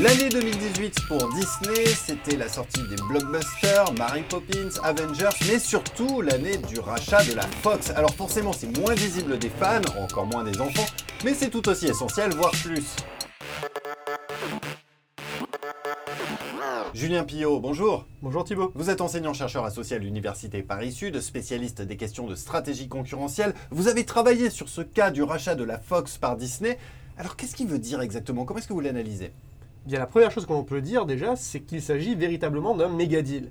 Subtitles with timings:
[0.00, 6.56] L'année 2018 pour Disney, c'était la sortie des blockbusters, Mary Poppins, Avengers, mais surtout l'année
[6.56, 7.90] du rachat de la Fox.
[7.90, 10.86] Alors forcément, c'est moins visible des fans, encore moins des enfants,
[11.24, 12.96] mais c'est tout aussi essentiel, voire plus.
[16.94, 18.06] Julien Pillot, bonjour.
[18.22, 18.72] Bonjour Thibault.
[18.74, 23.54] Vous êtes enseignant-chercheur associé à l'Université Paris-Sud, spécialiste des questions de stratégie concurrentielle.
[23.70, 26.78] Vous avez travaillé sur ce cas du rachat de la Fox par Disney.
[27.18, 28.46] Alors qu'est-ce qu'il veut dire exactement?
[28.46, 29.32] Comment est-ce que vous l'analysez?
[29.84, 33.50] Bien, la première chose qu'on peut dire déjà, c'est qu'il s'agit véritablement d'un méga deal.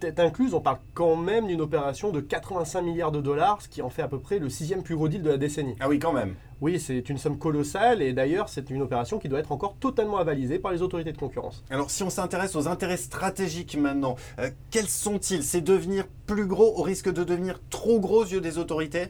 [0.00, 3.80] Tête incluse, on parle quand même d'une opération de 85 milliards de dollars, ce qui
[3.80, 5.74] en fait à peu près le sixième plus gros deal de la décennie.
[5.80, 6.34] Ah oui, quand même.
[6.60, 10.18] Oui, c'est une somme colossale et d'ailleurs c'est une opération qui doit être encore totalement
[10.18, 11.64] avalisée par les autorités de concurrence.
[11.70, 15.42] Alors si on s'intéresse aux intérêts stratégiques maintenant, euh, quels sont-ils?
[15.42, 19.06] C'est devenir plus gros au risque de devenir trop gros aux yeux des autorités?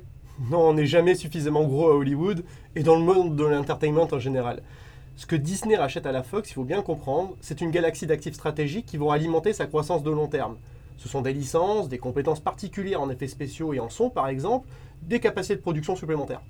[0.51, 2.45] Non, on n'est jamais suffisamment gros à Hollywood
[2.77, 4.63] et dans le monde de l'entertainment en général.
[5.17, 8.35] Ce que Disney rachète à la Fox, il faut bien comprendre, c'est une galaxie d'actifs
[8.35, 10.57] stratégiques qui vont alimenter sa croissance de long terme.
[10.99, 14.69] Ce sont des licences, des compétences particulières en effets spéciaux et en son par exemple,
[15.01, 16.43] des capacités de production supplémentaires.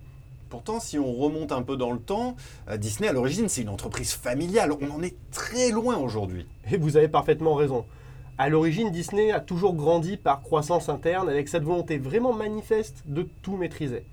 [0.51, 2.35] Pourtant, si on remonte un peu dans le temps,
[2.69, 4.73] euh, Disney à l'origine c'est une entreprise familiale.
[4.81, 6.47] On en est très loin aujourd'hui.
[6.69, 7.85] Et vous avez parfaitement raison.
[8.37, 13.29] À l'origine, Disney a toujours grandi par croissance interne avec cette volonté vraiment manifeste de
[13.43, 14.05] tout maîtriser.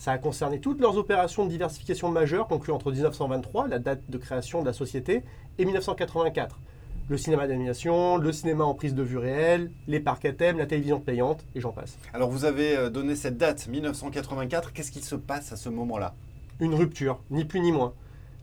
[0.00, 4.16] Ça a concerné toutes leurs opérations de diversification majeures conclues entre 1923, la date de
[4.16, 5.22] création de la société,
[5.58, 6.58] et 1984.
[7.10, 10.64] Le cinéma d'animation, le cinéma en prise de vue réelle, les parcs à thème, la
[10.64, 11.98] télévision payante, et j'en passe.
[12.14, 14.72] Alors vous avez euh, donné cette date, 1984.
[14.72, 16.14] Qu'est-ce qui se passe à ce moment-là?
[16.60, 17.92] Une rupture, ni plus ni moins.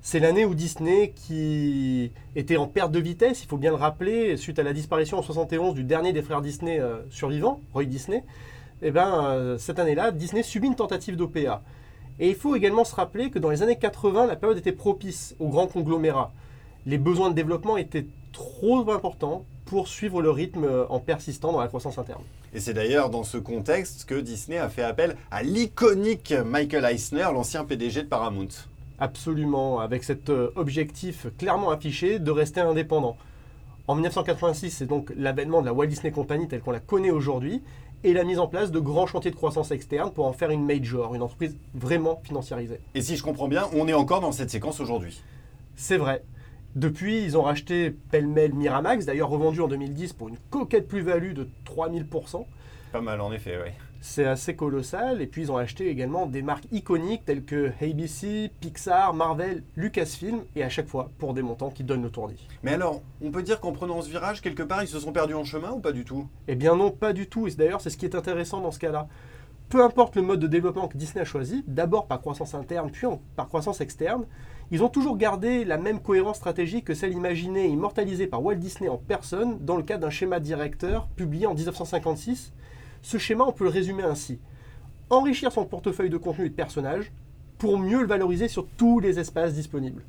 [0.02, 4.38] C'est l'année où Disney, qui était en perte de vitesse, il faut bien le rappeler,
[4.38, 8.23] suite à la disparition en 71 du dernier des frères Disney euh, survivants, Roy Disney,
[8.81, 11.61] eh ben, euh, cette année-là, Disney subit une tentative d'OPA.
[12.20, 15.36] Et il faut également se rappeler que dans les années 80, la période était propice
[15.39, 16.31] aux grands conglomérats.
[16.86, 21.60] Les besoins de développement étaient trop importants pour suivre le rythme euh, en persistant dans
[21.60, 22.21] la croissance interne.
[22.54, 27.27] Et c'est d'ailleurs dans ce contexte que Disney a fait appel à l'iconique Michael Eisner,
[27.33, 28.48] l'ancien PDG de Paramount.
[28.99, 33.17] Absolument, avec cet euh, objectif clairement affiché de rester indépendant.
[33.88, 37.61] En 1986, c'est donc l'avènement de la Walt Disney Company telle qu'on la connaît aujourd'hui
[38.03, 40.65] et la mise en place de grands chantiers de croissance externe pour en faire une
[40.65, 42.80] major, une entreprise vraiment financiarisée.
[42.95, 45.21] Et si je comprends bien, on est encore dans cette séquence aujourd'hui.
[45.75, 46.23] C'est vrai.
[46.75, 51.49] Depuis, ils ont racheté pêle-mêle Miramax, d'ailleurs revendu en 2010 pour une coquette plus-value de
[51.65, 52.45] 3000%.
[52.91, 53.71] Pas mal en effet, oui.
[54.02, 55.21] C'est assez colossal.
[55.21, 60.41] Et puis ils ont acheté également des marques iconiques telles que ABC, Pixar, Marvel, Lucasfilm,
[60.55, 62.47] et à chaque fois pour des montants qui donnent le tournis.
[62.63, 65.35] Mais alors, on peut dire qu'en prenant ce virage, quelque part, ils se sont perdus
[65.35, 66.27] en chemin ou pas du tout?
[66.47, 67.47] Eh bien non, pas du tout.
[67.47, 69.08] Et d'ailleurs, c'est ce qui est intéressant dans ce cas-là.
[69.69, 73.05] Peu importe le mode de développement que Disney a choisi, d'abord par croissance interne, puis
[73.35, 74.25] par croissance externe,
[74.71, 78.55] ils ont toujours gardé la même cohérence stratégique que celle imaginée et immortalisée par Walt
[78.55, 82.53] Disney en personne dans le cadre d'un schéma directeur publié en 1956.
[83.02, 84.39] Ce schéma, on peut le résumer ainsi.
[85.09, 87.11] Enrichir son portefeuille de contenu et de personnages
[87.58, 90.03] pour mieux le valoriser sur tous les espaces disponibles.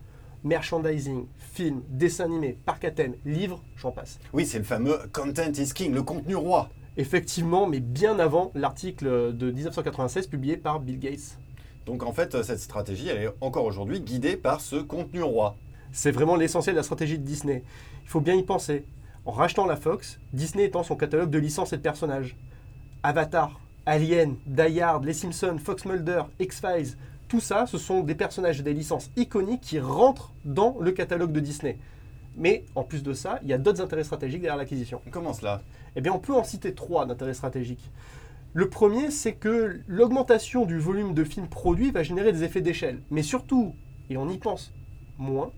[0.45, 4.19] Merchandising, films, dessins animés, parcs à thème, livres, j'en passe.
[4.33, 6.71] Oui, c'est le fameux Content is King, le contenu roi.
[6.97, 11.39] Effectivement, mais bien avant l'article de 1996 publié par Bill Gates.
[11.87, 15.57] Donc en fait, cette stratégie, elle est encore aujourd'hui guidée par ce contenu roi.
[15.93, 17.65] C'est vraiment l'essentiel de la stratégie de Disney.
[18.03, 18.85] Il faut bien y penser.
[19.25, 22.37] En rachetant la Fox, Disney étend son catalogue de licences et de personnages.
[23.03, 26.97] Avatar, Alien, Die Hard, Les Simpsons, Fox Mulder, X-Files,
[27.29, 31.31] tout ça, ce sont des personnages et des licences iconiques qui rentrent dans le catalogue
[31.31, 31.79] de Disney.
[32.37, 35.01] Mais en plus de ça, il y a d'autres intérêts stratégiques derrière l'acquisition.
[35.11, 35.63] Comment cela?
[35.95, 37.91] Eh bien, on peut en citer trois d'intérêts stratégiques.
[38.55, 43.01] Le premier, c'est que l'augmentation du volume de films produits va générer des effets d'échelle.
[43.11, 43.75] Mais surtout,
[44.09, 44.73] et on y pense
[45.19, 45.51] moins,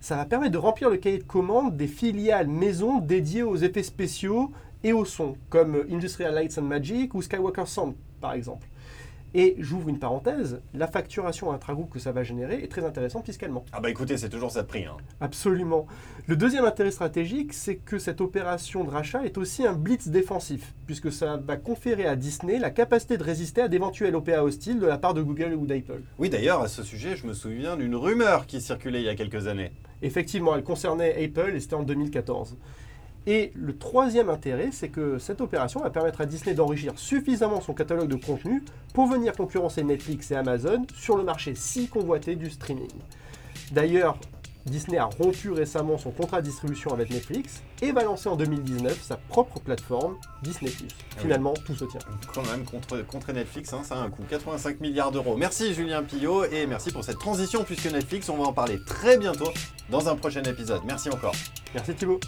[0.00, 3.82] ça va permettre de remplir le cahier de commande des filiales maisons dédiées aux effets
[3.82, 4.50] spéciaux
[4.84, 8.68] et au son, comme Industrial Lights and Magic ou Skywalker Sound, par exemple.
[9.36, 13.64] Et j'ouvre une parenthèse, la facturation intra-groupe que ça va générer est très intéressante fiscalement.
[13.72, 14.84] Ah bah écoutez, c'est toujours ça de prix.
[14.84, 14.96] Hein.
[15.20, 15.88] Absolument.
[16.28, 20.72] Le deuxième intérêt stratégique, c'est que cette opération de rachat est aussi un blitz défensif,
[20.86, 24.86] puisque ça va conférer à Disney la capacité de résister à d'éventuels OPA hostiles de
[24.86, 26.02] la part de Google ou d'Apple.
[26.20, 29.16] Oui, d'ailleurs, à ce sujet, je me souviens d'une rumeur qui circulait il y a
[29.16, 29.72] quelques années.
[30.02, 32.56] Effectivement, elle concernait Apple et c'était en 2014.
[33.26, 37.72] Et le troisième intérêt, c'est que cette opération va permettre à Disney d'enrichir suffisamment son
[37.72, 38.62] catalogue de contenu
[38.92, 42.90] pour venir concurrencer Netflix et Amazon sur le marché si convoité du streaming.
[43.72, 44.18] D'ailleurs,
[44.66, 49.02] Disney a rompu récemment son contrat de distribution avec Netflix et va lancer en 2019
[49.02, 50.70] sa propre plateforme Disney+.
[51.18, 52.00] Finalement, tout se tient.
[52.34, 54.22] Quand même, contre, contre Netflix, hein, ça a un coût.
[54.28, 55.36] 85 milliards d'euros.
[55.36, 59.18] Merci Julien Pillot et merci pour cette transition puisque Netflix, on va en parler très
[59.18, 59.50] bientôt
[59.90, 60.80] dans un prochain épisode.
[60.86, 61.34] Merci encore.
[61.74, 62.20] Merci Thibaut.